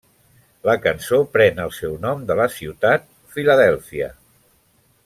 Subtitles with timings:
[0.69, 3.07] La cançó pren el seu nom de la ciutat
[3.37, 4.11] Filadèlfia.